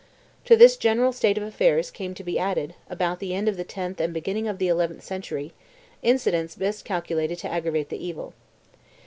To 0.45 0.55
this 0.57 0.77
general 0.77 1.11
state 1.13 1.37
of 1.37 1.43
affairs 1.43 1.91
came 1.91 2.15
to 2.15 2.23
be 2.23 2.39
added, 2.39 2.73
about 2.89 3.19
the 3.19 3.35
end 3.35 3.47
of 3.47 3.55
the 3.55 3.63
tenth 3.63 4.01
and 4.01 4.11
beginning 4.11 4.47
of 4.47 4.57
the 4.57 4.67
eleventh 4.67 5.03
century, 5.03 5.53
incidents 6.01 6.55
best 6.55 6.83
calculated 6.85 7.37
to 7.37 7.51
aggravate 7.51 7.89
the 7.89 8.03
evil. 8.03 8.33